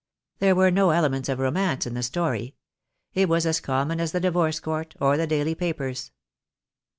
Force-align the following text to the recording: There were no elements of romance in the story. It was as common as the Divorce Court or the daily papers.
There 0.39 0.55
were 0.55 0.71
no 0.71 0.89
elements 0.89 1.29
of 1.29 1.37
romance 1.37 1.85
in 1.85 1.93
the 1.93 2.01
story. 2.01 2.55
It 3.13 3.29
was 3.29 3.45
as 3.45 3.59
common 3.59 3.99
as 3.99 4.13
the 4.13 4.19
Divorce 4.19 4.59
Court 4.59 4.95
or 4.99 5.15
the 5.15 5.27
daily 5.27 5.53
papers. 5.53 6.11